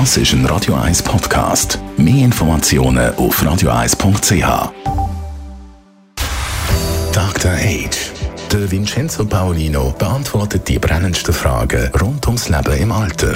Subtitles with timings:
[0.00, 1.78] Das ist ein Radio 1 Podcast.
[1.96, 4.72] Mehr Informationen auf radio1.ch.
[7.12, 7.52] Dr.
[7.52, 8.10] Age.
[8.50, 13.34] Der Vincenzo Paolino beantwortet die brennendsten Fragen rund ums Leben im Alter.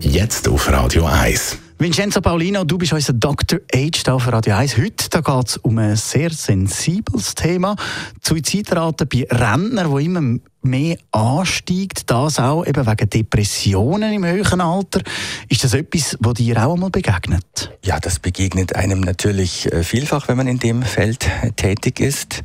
[0.00, 1.56] Jetzt auf Radio 1.
[1.78, 3.60] Vincenzo Paulino, du bist unser Dr.
[3.72, 4.78] Age hier auf Radio 1.
[4.78, 7.76] Heute geht es um ein sehr sensibles Thema.
[8.16, 12.10] Die Suizidrate bei Rentnern, die immer mehr ansteigt.
[12.10, 15.00] Das auch eben wegen Depressionen im höheren Alter.
[15.48, 17.72] Ist das etwas, was dir auch einmal begegnet?
[17.84, 22.42] Ja, das begegnet einem natürlich äh, vielfach, wenn man in dem Feld tätig ist.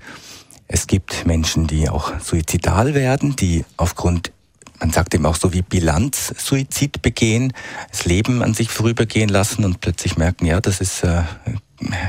[0.68, 4.32] Es gibt Menschen, die auch suizidal werden, die aufgrund
[4.80, 7.54] man sagt eben auch so wie Bilanzsuizid begehen,
[7.90, 11.24] das Leben an sich vorübergehen lassen und plötzlich merken, ja, das ist äh,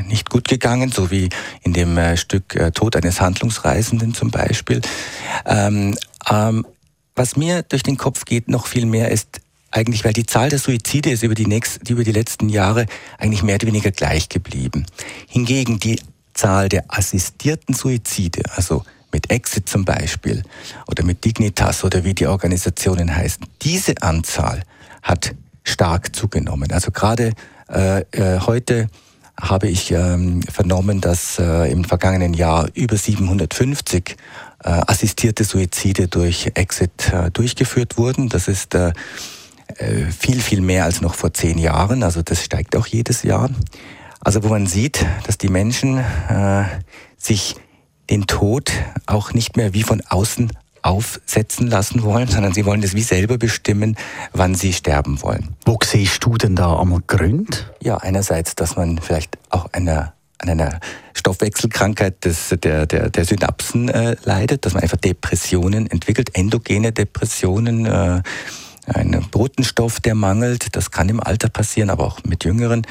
[0.07, 1.29] nicht gut gegangen, so wie
[1.63, 4.81] in dem äh, Stück äh, Tod eines Handlungsreisenden zum Beispiel.
[5.45, 5.97] Ähm,
[6.31, 6.67] ähm,
[7.15, 10.59] was mir durch den Kopf geht noch viel mehr ist, eigentlich, weil die Zahl der
[10.59, 12.87] Suizide ist über die, nächsten, über die letzten Jahre
[13.19, 14.87] eigentlich mehr oder weniger gleich geblieben.
[15.29, 16.01] Hingegen die
[16.35, 20.43] Zahl der assistierten Suizide, also mit Exit zum Beispiel
[20.89, 24.63] oder mit Dignitas oder wie die Organisationen heißen, diese Anzahl
[25.03, 26.71] hat stark zugenommen.
[26.73, 27.33] Also gerade
[27.69, 28.89] äh, äh, heute
[29.41, 34.17] habe ich ähm, vernommen, dass äh, im vergangenen Jahr über 750
[34.65, 38.29] äh, assistierte Suizide durch Exit äh, durchgeführt wurden.
[38.29, 38.93] Das ist äh,
[39.77, 42.03] äh viel, viel mehr als noch vor zehn Jahren.
[42.03, 43.51] Also das steigt auch jedes Jahr.
[44.21, 46.65] Also wo man sieht, dass die Menschen äh,
[47.19, 47.57] sich
[48.11, 48.73] den Tod
[49.07, 50.51] auch nicht mehr wie von außen
[50.87, 53.97] aufsetzen lassen wollen, sondern sie wollen es wie selber bestimmen,
[54.33, 55.57] wann sie sterben wollen.
[55.65, 57.59] Wo siehst du denn da einmal Gründe?
[57.83, 60.81] Ja, einerseits, dass man vielleicht auch einer, an einer
[61.15, 67.85] Stoffwechselkrankheit des, der, der, der Synapsen äh, leidet, dass man einfach Depressionen entwickelt, endogene Depressionen,
[67.87, 68.23] äh,
[68.87, 70.77] einen Botenstoff, der mangelt.
[70.77, 72.87] Das kann im Alter passieren, aber auch mit Jüngeren.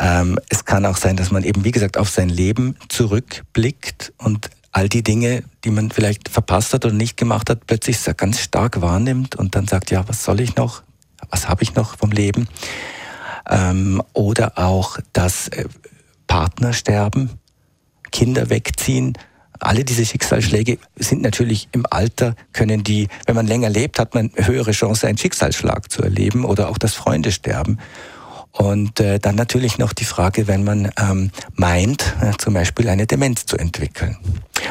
[0.00, 4.50] Ähm, es kann auch sein, dass man eben, wie gesagt, auf sein Leben zurückblickt und
[4.72, 8.80] all die Dinge, die man vielleicht verpasst hat oder nicht gemacht hat, plötzlich ganz stark
[8.80, 10.82] wahrnimmt und dann sagt, ja, was soll ich noch?
[11.28, 12.48] Was habe ich noch vom Leben?
[13.48, 15.64] Ähm, oder auch, dass äh,
[16.26, 17.30] Partner sterben,
[18.12, 19.14] Kinder wegziehen.
[19.58, 24.30] Alle diese Schicksalsschläge sind natürlich im Alter, können die, wenn man länger lebt, hat man
[24.34, 27.78] höhere Chance, einen Schicksalsschlag zu erleben oder auch, dass Freunde sterben.
[28.52, 33.06] Und äh, dann natürlich noch die Frage, wenn man ähm, meint, äh, zum Beispiel eine
[33.06, 34.16] Demenz zu entwickeln.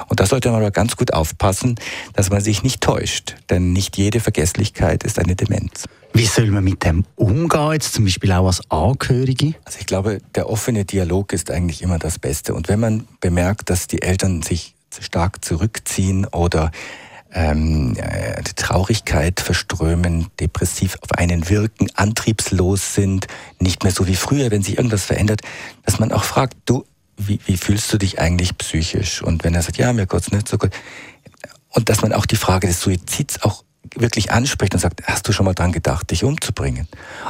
[0.07, 1.75] Und da sollte man aber ganz gut aufpassen,
[2.13, 5.85] dass man sich nicht täuscht, denn nicht jede Vergesslichkeit ist eine Demenz.
[6.13, 9.53] Wie soll man mit dem umgehen, jetzt zum Beispiel auch als Angehörige?
[9.65, 12.53] Also ich glaube, der offene Dialog ist eigentlich immer das Beste.
[12.53, 16.71] Und wenn man bemerkt, dass die Eltern sich stark zurückziehen oder
[17.31, 23.27] ähm, äh, Traurigkeit verströmen, depressiv auf einen wirken, antriebslos sind,
[23.59, 25.41] nicht mehr so wie früher, wenn sich irgendwas verändert,
[25.85, 26.85] dass man auch fragt, du,
[27.19, 29.21] wie, wie fühlst du dich eigentlich psychisch?
[29.21, 30.71] Und wenn er sagt, ja, mir geht's nicht so gut.
[31.69, 33.63] Und dass man auch die Frage des Suizids auch
[33.95, 36.87] wirklich anspricht und sagt, hast du schon mal dran gedacht, dich umzubringen?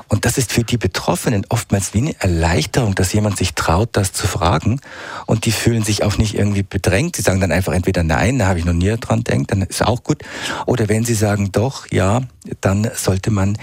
[0.08, 4.14] Und das ist für die Betroffenen oftmals wie eine Erleichterung, dass jemand sich traut, das
[4.14, 4.80] zu fragen.
[5.26, 7.16] Und die fühlen sich auch nicht irgendwie bedrängt.
[7.16, 9.86] Sie sagen dann einfach entweder nein, da habe ich noch nie dran denkt, dann ist
[9.86, 10.24] auch gut.
[10.66, 12.22] Oder wenn sie sagen doch, ja,
[12.62, 13.58] dann sollte man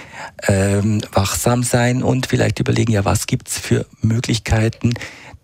[0.46, 4.94] ähm, wachsam sein und vielleicht überlegen, ja, was gibt's für Möglichkeiten,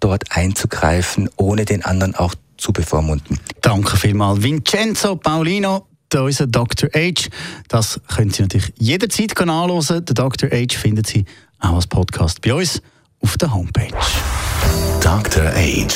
[0.00, 3.40] dort einzugreifen, ohne den anderen auch zu bevormunden.
[3.60, 5.86] Danke vielmals, Vincenzo Paulino
[6.20, 6.88] unser Dr.
[6.94, 7.28] H.
[7.68, 10.04] Das können Sie natürlich jederzeit anhören.
[10.04, 10.50] Den Dr.
[10.50, 11.24] H finden Sie
[11.60, 12.80] auch als Podcast bei uns
[13.20, 13.88] auf der Homepage.
[15.00, 15.44] Dr.
[15.44, 15.86] H.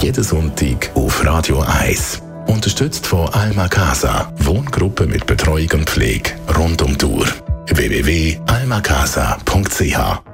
[0.00, 2.20] Jeden Sonntag auf Radio 1.
[2.46, 4.32] Unterstützt von Alma Casa.
[4.38, 7.26] Wohngruppe mit Betreuung und Pflege rund um die Uhr.
[7.68, 10.33] www.almacasa.ch